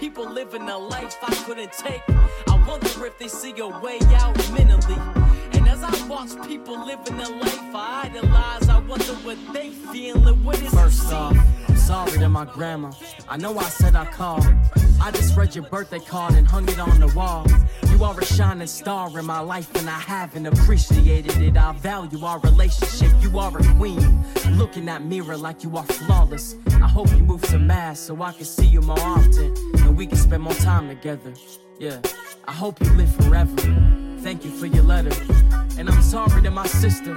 people 0.00 0.26
living 0.26 0.66
a 0.70 0.78
life 0.78 1.18
I 1.22 1.34
couldn't 1.44 1.72
take, 1.72 2.02
I 2.48 2.64
wonder 2.66 3.04
if 3.04 3.18
they 3.18 3.28
see 3.28 3.54
a 3.58 3.68
way 3.80 3.98
out 4.14 4.36
mentally. 4.52 4.96
I 5.88 6.06
watch 6.08 6.48
people 6.48 6.84
living 6.84 7.20
a 7.20 7.28
life 7.28 7.74
I 7.74 8.10
idolize, 8.12 8.68
I 8.68 8.80
wonder 8.80 9.14
what 9.24 9.38
they 9.52 9.70
feeling. 9.70 10.42
What 10.44 10.60
is 10.60 10.74
First 10.74 11.12
off, 11.12 11.36
I'm 11.68 11.76
sorry 11.76 12.18
to 12.18 12.28
my 12.28 12.44
grandma. 12.44 12.90
I 13.28 13.36
know 13.36 13.56
I 13.56 13.68
said 13.68 13.94
I 13.94 14.04
called. 14.06 14.46
I 15.00 15.12
just 15.12 15.36
read 15.36 15.54
your 15.54 15.64
birthday 15.68 16.00
card 16.00 16.34
and 16.34 16.46
hung 16.46 16.68
it 16.68 16.80
on 16.80 16.98
the 16.98 17.08
wall. 17.08 17.46
You 17.90 18.02
are 18.02 18.18
a 18.18 18.24
shining 18.24 18.66
star 18.66 19.16
in 19.16 19.24
my 19.24 19.38
life, 19.38 19.72
and 19.76 19.88
I 19.88 20.00
haven't 20.00 20.46
appreciated 20.46 21.36
it. 21.40 21.56
I 21.56 21.72
value 21.72 22.24
our 22.24 22.40
relationship. 22.40 23.12
You 23.20 23.38
are 23.38 23.56
a 23.56 23.74
queen. 23.74 24.24
Looking 24.52 24.88
at 24.88 25.04
mirror 25.04 25.36
like 25.36 25.62
you 25.62 25.76
are 25.76 25.84
flawless. 25.84 26.56
I 26.66 26.88
hope 26.88 27.10
you 27.12 27.22
move 27.22 27.42
to 27.42 27.58
mass 27.58 28.00
so 28.00 28.20
I 28.22 28.32
can 28.32 28.44
see 28.44 28.66
you 28.66 28.80
more 28.80 28.98
often 28.98 29.54
and 29.78 29.96
we 29.96 30.06
can 30.06 30.18
spend 30.18 30.42
more 30.42 30.54
time 30.54 30.88
together. 30.88 31.32
Yeah, 31.78 32.00
I 32.48 32.52
hope 32.52 32.80
you 32.80 32.90
live 32.94 33.14
forever. 33.16 33.95
Thank 34.26 34.44
you 34.44 34.50
for 34.50 34.66
your 34.66 34.82
letter, 34.82 35.12
and 35.78 35.88
I'm 35.88 36.02
sorry 36.02 36.42
to 36.42 36.50
my 36.50 36.66
sister. 36.66 37.16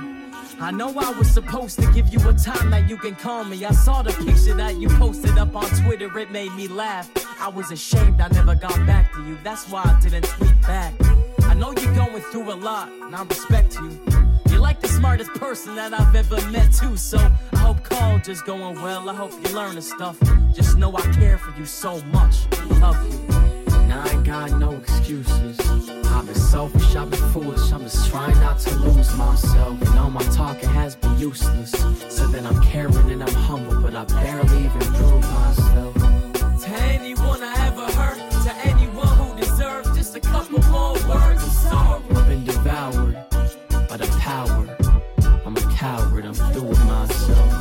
I 0.59 0.69
know 0.69 0.89
I 0.89 1.09
was 1.17 1.27
supposed 1.27 1.79
to 1.79 1.91
give 1.91 2.09
you 2.09 2.19
a 2.29 2.33
time 2.35 2.69
that 2.69 2.87
you 2.87 2.97
can 2.97 3.15
call 3.15 3.43
me. 3.43 3.65
I 3.65 3.71
saw 3.71 4.03
the 4.03 4.11
picture 4.11 4.53
that 4.53 4.77
you 4.77 4.89
posted 4.89 5.35
up 5.39 5.55
on 5.55 5.67
Twitter, 5.81 6.15
it 6.19 6.29
made 6.29 6.53
me 6.53 6.67
laugh. 6.67 7.09
I 7.41 7.47
was 7.47 7.71
ashamed 7.71 8.21
I 8.21 8.27
never 8.27 8.53
got 8.53 8.75
back 8.85 9.11
to 9.13 9.23
you, 9.23 9.39
that's 9.43 9.67
why 9.69 9.81
I 9.85 9.99
didn't 9.99 10.25
tweet 10.25 10.61
back. 10.61 10.93
I 11.45 11.55
know 11.55 11.73
you're 11.81 11.95
going 11.95 12.21
through 12.21 12.53
a 12.53 12.53
lot, 12.53 12.89
and 12.89 13.15
I 13.15 13.23
respect 13.23 13.73
you. 13.79 13.99
You're 14.51 14.59
like 14.59 14.79
the 14.79 14.87
smartest 14.87 15.31
person 15.31 15.75
that 15.77 15.99
I've 15.99 16.15
ever 16.15 16.39
met, 16.51 16.71
too. 16.71 16.95
So 16.95 17.17
I 17.17 17.57
hope 17.57 17.83
college's 17.83 18.43
going 18.43 18.79
well. 18.83 19.09
I 19.09 19.15
hope 19.15 19.31
you're 19.31 19.55
learning 19.55 19.81
stuff. 19.81 20.19
Just 20.53 20.77
know 20.77 20.95
I 20.95 21.01
care 21.13 21.39
for 21.39 21.59
you 21.59 21.65
so 21.65 22.03
much. 22.13 22.45
I 22.51 22.65
Love 22.79 23.03
you. 23.11 23.48
I 23.99 24.09
ain't 24.11 24.23
got 24.23 24.51
no 24.51 24.71
excuses. 24.71 25.59
I've 26.05 26.25
been 26.25 26.33
selfish, 26.33 26.95
I've 26.95 27.11
been 27.11 27.19
foolish. 27.33 27.71
I'm 27.73 27.81
just 27.81 28.09
trying 28.09 28.39
not 28.39 28.57
to 28.59 28.75
lose 28.77 29.13
myself. 29.17 29.81
And 29.81 29.99
all 29.99 30.09
my 30.09 30.23
talking 30.23 30.69
has 30.69 30.95
been 30.95 31.19
useless. 31.19 31.71
So 32.07 32.25
then 32.27 32.45
I'm 32.45 32.61
caring 32.63 33.11
and 33.11 33.21
I'm 33.21 33.33
humble, 33.33 33.81
but 33.81 33.95
I 33.95 34.05
barely 34.05 34.59
even 34.59 34.79
prove 34.79 35.21
myself. 35.21 35.93
To 36.63 36.69
anyone 36.69 37.43
I 37.43 37.67
ever 37.67 37.91
hurt, 37.91 38.31
to 38.45 38.55
anyone 38.65 39.07
who 39.17 39.37
deserves 39.37 39.95
just 39.97 40.15
a 40.15 40.21
couple 40.21 40.61
more 40.71 40.93
words 40.93 41.43
of 41.43 41.51
sorrow. 41.51 42.01
I've 42.11 42.27
been 42.27 42.45
devoured 42.45 43.15
by 43.89 43.97
the 43.97 44.07
power. 44.19 44.77
I'm 45.45 45.57
a 45.57 45.75
coward, 45.75 46.25
I'm 46.25 46.33
through 46.33 46.63
with 46.63 46.85
myself. 46.85 47.58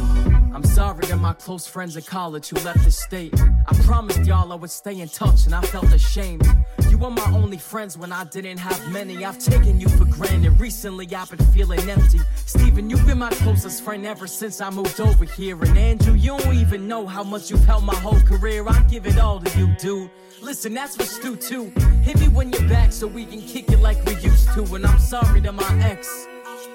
I'm 0.59 0.64
sorry 0.64 1.05
to 1.05 1.16
my 1.16 1.35
close 1.35 1.68
friends 1.68 1.97
at 1.97 2.05
college 2.05 2.48
who 2.48 2.56
left 2.64 2.82
the 2.82 2.90
state. 2.90 3.32
I 3.68 3.74
promised 3.85 4.24
y'all 4.24 4.52
I 4.52 4.56
would 4.56 4.72
stay 4.72 5.01
in 5.01 5.09
touch 5.09 5.47
and 5.47 5.55
I 5.55 5.60
felt 5.60 5.93
ashamed. 5.93 6.44
You 6.90 6.98
were 6.98 7.12
my 7.12 7.30
only 7.32 7.59
friends 7.59 7.97
when 7.97 8.10
I 8.10 8.24
didn't 8.24 8.59
have 8.59 8.90
many. 8.90 9.24
I've 9.24 9.39
taken 9.39 9.78
you 9.78 9.89
for 9.89 10.05
granted. 10.06 10.59
Recently 10.59 11.06
I've 11.14 11.30
been 11.30 11.47
feeling 11.52 11.89
empty. 11.89 12.18
Steven, 12.44 12.90
you've 12.90 13.06
been 13.06 13.18
my 13.18 13.30
closest 13.30 13.85
friend 13.85 14.05
ever 14.05 14.26
since 14.26 14.60
I 14.60 14.68
moved 14.70 15.01
over 15.01 15.24
here. 15.24 15.62
And 15.62 15.78
Andrew, 15.78 16.14
you 16.14 16.36
don't 16.36 16.56
even 16.56 16.89
know 16.89 17.06
how 17.06 17.22
much 17.22 17.52
you've 17.52 17.64
helped 17.64 17.86
my 17.86 17.94
whole 17.94 18.20
career. 18.22 18.68
I 18.68 18.82
give 18.90 19.06
it 19.06 19.16
all 19.16 19.39
to 19.39 19.59
you, 19.60 19.68
dude. 19.76 20.10
Listen, 20.43 20.74
that's 20.74 20.97
for 20.97 21.05
Stu 21.05 21.36
too. 21.36 21.72
Hit 22.02 22.18
me 22.18 22.26
when 22.26 22.51
you're 22.51 22.68
back 22.68 22.90
so 22.90 23.06
we 23.06 23.26
can 23.26 23.40
kick 23.43 23.70
it 23.70 23.78
like 23.78 24.05
we 24.06 24.16
used 24.16 24.52
to. 24.55 24.74
And 24.74 24.85
I'm 24.85 24.98
sorry 24.98 25.40
to 25.40 25.52
my 25.52 25.85
ex. 25.85 26.26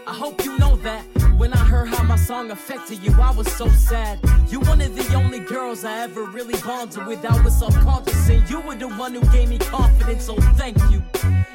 I 0.05 0.13
hope 0.13 0.43
you 0.43 0.57
know 0.57 0.75
that. 0.77 1.03
When 1.37 1.53
I 1.53 1.57
heard 1.57 1.87
how 1.87 2.03
my 2.03 2.15
song 2.15 2.51
affected 2.51 3.03
you, 3.03 3.13
I 3.21 3.31
was 3.31 3.51
so 3.53 3.67
sad. 3.69 4.19
You 4.49 4.59
one 4.61 4.81
of 4.81 4.95
the 4.95 5.15
only 5.15 5.39
girls 5.39 5.83
I 5.85 6.01
ever 6.01 6.23
really 6.23 6.59
bonded 6.61 7.05
with. 7.07 7.25
I 7.25 7.41
was 7.41 7.57
self-conscious, 7.57 8.29
and 8.29 8.47
you 8.49 8.59
were 8.59 8.75
the 8.75 8.89
one 8.89 9.13
who 9.13 9.21
gave 9.31 9.49
me 9.49 9.57
confidence. 9.57 10.25
So 10.25 10.35
thank 10.57 10.77
you. 10.91 11.01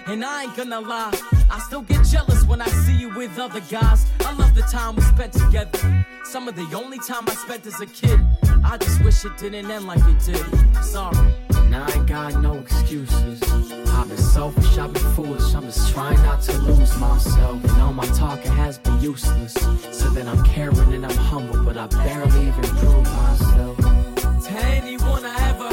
And 0.06 0.24
I 0.24 0.44
ain't 0.44 0.56
gonna 0.56 0.80
lie, 0.80 1.12
I 1.50 1.58
still 1.60 1.82
get 1.82 2.04
jealous 2.06 2.44
when 2.44 2.62
I 2.62 2.68
see 2.68 2.96
you 2.96 3.14
with 3.14 3.38
other 3.38 3.60
guys. 3.60 4.06
I 4.20 4.32
love 4.34 4.54
the 4.54 4.62
time 4.62 4.96
we 4.96 5.02
spent 5.02 5.34
together. 5.34 6.06
Some 6.24 6.48
of 6.48 6.56
the 6.56 6.68
only 6.74 6.98
time 6.98 7.24
I 7.26 7.34
spent 7.34 7.66
as 7.66 7.80
a 7.80 7.86
kid. 7.86 8.18
I 8.64 8.78
just 8.78 9.04
wish 9.04 9.24
it 9.24 9.36
didn't 9.36 9.70
end 9.70 9.86
like 9.86 10.00
it 10.04 10.18
did. 10.24 10.82
Sorry. 10.82 11.34
And 11.68 11.76
I 11.76 11.92
ain't 11.92 12.06
got 12.06 12.40
no 12.40 12.54
excuses. 12.60 13.42
I've 13.90 14.08
been 14.08 14.16
selfish, 14.16 14.78
I've 14.78 14.90
been 14.90 15.02
foolish. 15.12 15.54
I'm 15.54 15.64
just 15.64 15.92
trying 15.92 16.16
not 16.22 16.40
to 16.44 16.56
lose 16.62 16.96
myself. 16.96 17.62
And 17.62 17.82
all 17.82 17.92
my 17.92 18.06
talking 18.06 18.52
has 18.52 18.78
been 18.78 18.98
useless. 19.02 19.52
So 19.92 20.08
then 20.08 20.28
I'm 20.28 20.42
caring 20.44 20.94
and 20.94 21.04
I'm 21.04 21.16
humble, 21.16 21.62
but 21.62 21.76
I 21.76 21.86
barely 21.88 22.48
even 22.48 22.64
prove 22.80 23.04
myself. 23.04 23.76
To 23.76 24.50
anyone 24.50 25.26
I 25.26 25.50
ever 25.50 25.67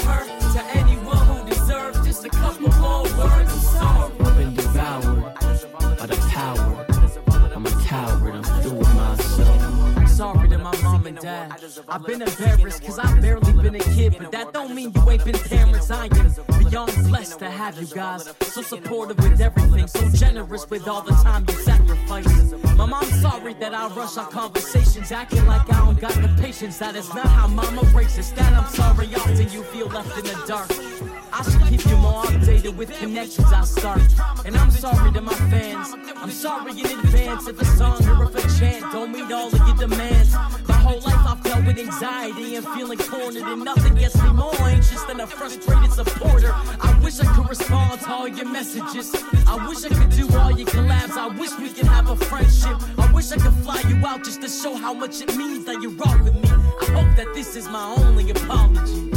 I've 11.87 12.05
been 12.05 12.21
embarrassed 12.21 12.83
cause 12.83 12.97
I've 12.97 13.21
barely 13.21 13.53
been 13.53 13.75
a 13.75 13.79
kid, 13.79 14.15
but 14.17 14.31
that 14.31 14.53
don't 14.53 14.73
mean 14.73 14.91
you 14.95 15.09
ain't 15.09 15.23
been 15.23 15.37
parents. 15.37 15.91
I 15.91 16.05
am 16.05 16.33
beyond 16.63 16.91
blessed 17.07 17.39
to 17.39 17.49
have 17.49 17.79
you 17.79 17.87
guys. 17.87 18.33
So 18.41 18.61
supportive 18.61 19.17
with 19.17 19.39
everything, 19.39 19.87
so 19.87 20.09
generous 20.09 20.69
with 20.69 20.87
all 20.87 21.01
the 21.01 21.11
time 21.11 21.45
you 21.47 21.55
sacrifice. 21.55 22.53
My 22.75 22.85
mom's 22.85 23.21
sorry 23.21 23.53
that 23.55 23.73
I 23.73 23.87
rush 23.89 24.17
our 24.17 24.27
conversations, 24.29 25.11
acting 25.11 25.45
like 25.45 25.71
I 25.71 25.85
don't 25.85 25.99
got 25.99 26.13
the 26.13 26.35
patience. 26.41 26.79
That 26.79 26.95
is 26.95 27.13
not 27.13 27.27
how 27.27 27.47
mama 27.47 27.81
races. 27.93 28.31
That 28.33 28.53
I'm 28.53 28.67
sorry 28.67 29.07
often 29.15 29.49
you 29.51 29.63
feel 29.63 29.87
left 29.87 30.17
in 30.17 30.25
the 30.25 30.43
dark. 30.47 30.94
I 31.33 31.43
should 31.43 31.61
keep 31.67 31.85
you 31.89 31.97
more 31.97 32.23
updated 32.23 32.75
with 32.75 32.91
connections 32.97 33.51
I 33.51 33.61
start. 33.63 34.01
And 34.45 34.55
I'm 34.55 34.71
sorry 34.71 35.11
to 35.13 35.21
my 35.21 35.33
fans. 35.51 35.93
I'm 36.15 36.31
sorry 36.31 36.71
in 36.71 36.85
advance 36.85 37.47
if 37.47 37.61
a 37.61 37.65
song 37.65 38.07
or 38.07 38.23
if 38.25 38.35
a 38.35 38.59
chant 38.59 38.91
don't 38.91 39.11
meet 39.11 39.31
all 39.31 39.47
of 39.47 39.67
your 39.67 39.75
demands. 39.75 40.33
My 40.67 40.75
whole 40.75 41.01
life 41.01 41.25
I've 41.27 41.43
dealt 41.43 41.65
with 41.65 41.77
anxiety 41.77 42.55
and 42.55 42.65
feeling 42.69 42.97
cornered, 42.97 43.43
and 43.43 43.65
nothing 43.65 43.95
gets 43.95 44.21
me 44.21 44.31
more 44.31 44.55
anxious 44.61 45.03
than 45.03 45.19
a 45.19 45.27
frustrated 45.27 45.91
supporter. 45.91 46.51
I 46.53 46.97
wish 47.03 47.19
I 47.19 47.25
could 47.35 47.49
respond 47.49 48.01
to 48.01 48.11
all 48.11 48.27
your 48.27 48.47
messages. 48.47 49.13
I 49.47 49.67
wish 49.67 49.83
I 49.83 49.89
could 49.89 50.11
do 50.11 50.27
all 50.37 50.51
your 50.51 50.67
collabs. 50.67 51.17
I 51.17 51.27
wish 51.27 51.51
we 51.59 51.69
could 51.69 51.87
have 51.87 52.09
a 52.09 52.15
friendship. 52.15 52.77
I 52.97 53.11
wish 53.11 53.31
I 53.31 53.37
could 53.37 53.53
fly 53.63 53.81
you 53.89 54.05
out 54.05 54.23
just 54.23 54.41
to 54.41 54.49
show 54.49 54.75
how 54.75 54.93
much 54.93 55.21
it 55.21 55.35
means 55.35 55.65
that 55.65 55.81
you 55.81 55.89
rock 55.91 56.23
with 56.23 56.35
me. 56.35 56.49
I 56.49 56.85
hope 56.95 57.15
that 57.17 57.33
this 57.33 57.55
is 57.55 57.67
my 57.67 57.95
only 57.97 58.29
apology. 58.31 59.14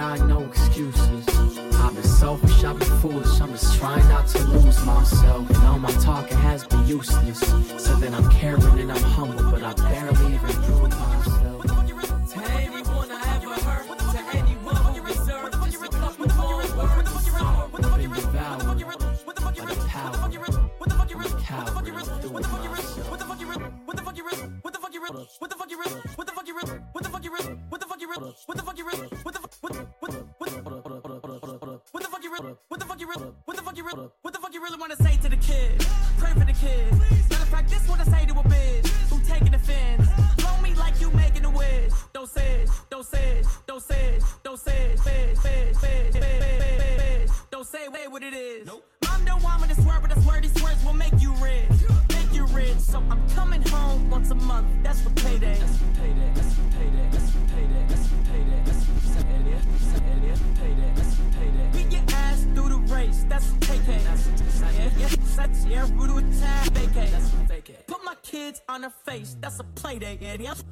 Got 0.00 0.26
no 0.28 0.40
excuses. 0.44 1.28
I've 1.74 1.94
been 1.94 2.02
selfish, 2.02 2.64
I've 2.64 2.78
been 2.78 2.88
foolish. 3.00 3.38
I'm 3.38 3.50
just 3.50 3.78
trying 3.78 4.08
not 4.08 4.26
to 4.28 4.42
lose 4.44 4.82
myself. 4.82 5.50
And 5.50 5.58
all 5.58 5.78
my 5.78 5.90
talking 6.00 6.38
has 6.38 6.66
been 6.66 6.86
useless. 6.86 7.38
So 7.76 7.94
then 7.96 8.14
I'm 8.14 8.26
caring 8.30 8.78
and 8.78 8.90
I'm 8.90 9.02
humble, 9.02 9.50
but 9.50 9.62
I 9.62 9.74
barely 9.74 10.36
even 10.36 10.59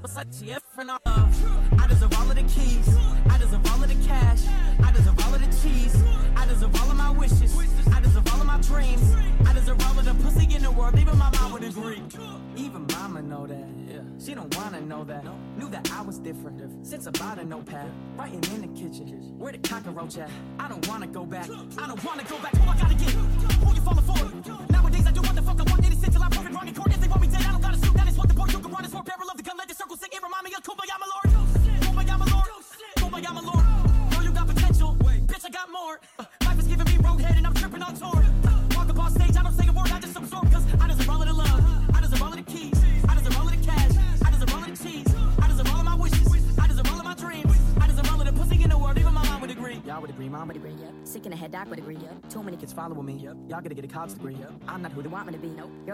But 0.00 0.10
such 0.10 0.42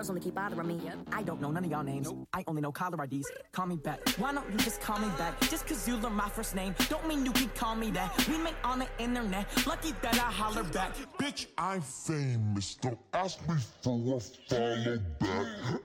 be. 0.05 0.11
Girls 0.11 0.11
only 0.11 0.21
keep 0.21 0.35
bothering 0.35 0.67
me. 0.67 0.81
Yep. 0.85 0.99
I 1.13 1.23
don't 1.23 1.41
know 1.41 1.51
none 1.51 1.65
of 1.65 1.71
y'all 1.71 1.83
names. 1.83 2.13
I 2.33 2.45
only 2.47 2.61
know 2.61 2.73
caller 2.73 3.03
IDs. 3.05 3.31
Call 3.53 3.67
me 3.67 3.77
back. 3.77 4.07
Why 4.19 4.33
don't 4.33 4.51
you 4.53 4.59
just 4.59 4.81
call 4.81 4.99
me 4.99 5.09
back? 5.17 5.41
Just 5.41 5.67
cause 5.67 5.89
you 5.89 5.97
learn 5.97 6.13
my 6.15 6.29
first 6.29 6.55
name, 6.55 6.75
don't 6.89 7.07
mean 7.09 7.25
you 7.25 7.33
can 7.33 7.49
call 7.51 7.75
me 7.75 7.91
that. 7.93 8.13
We 8.29 8.39
met 8.39 8.55
on 8.65 8.81
the 8.81 8.87
internet. 8.99 9.47
Lucky 9.67 9.93
that 10.03 10.15
I 10.15 10.31
holler 10.31 10.65
back. 10.65 10.95
Bitch, 11.19 11.47
I'm 11.57 11.81
famous. 11.81 12.75
Don't 12.77 12.99
ask 13.13 13.41
me 13.49 13.55
for 13.83 14.17
a 14.17 14.21
follow 14.21 14.99
back. 15.21 15.41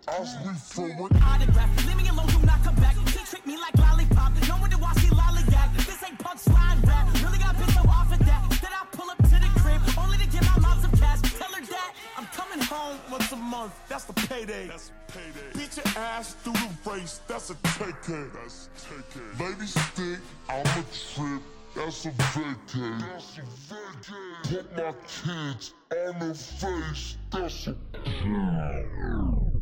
Ask 0.08 0.46
me 0.46 0.54
for 0.74 0.90
an 0.90 1.24
Autograph. 1.24 1.88
Leave 1.88 1.98
me 1.98 2.10
alone, 2.10 2.28
do 2.28 2.40
not 2.46 2.64
come 2.64 2.76
back. 2.76 2.96
She 3.08 3.20
treat 3.26 3.46
me 3.46 3.58
like 3.58 3.78
lollipop. 3.78 4.34
No 4.48 4.56
one 4.58 4.70
to 4.70 4.78
watch 4.78 4.98
me 4.98 5.10
lollygag. 5.10 5.86
This 5.86 6.04
ain't 6.04 6.20
punchline 6.20 6.86
rap. 6.86 7.08
Really 7.24 7.38
got 7.38 7.56
pissed 7.56 7.89
gone 12.80 12.98
once 13.12 13.32
a 13.32 13.36
month, 13.36 13.74
that's 13.88 14.06
the 14.06 14.14
payday. 14.14 14.68
That's 14.68 14.92
payday. 15.08 15.50
Beat 15.54 15.76
your 15.78 15.98
ass 15.98 16.34
through 16.36 16.54
the 16.54 16.92
race, 16.92 17.22
that's 17.28 17.50
a 17.50 17.56
ticket. 17.78 18.34
That's 18.34 18.70
ticket. 18.78 19.38
Baby 19.38 19.66
stick, 19.66 20.20
I'm 20.50 20.66
a 20.66 20.86
trip, 21.14 21.42
that's 21.76 22.06
a 22.06 22.12
vacay. 22.12 23.00
That's 23.02 23.38
a 23.38 23.74
vacay. 23.74 24.50
Put 24.50 24.78
my 24.78 24.94
kids 25.08 25.74
on 25.92 26.28
the 26.28 26.34
face, 26.34 27.18
that's 27.32 27.68
a 27.68 27.76
kill. 27.94 29.59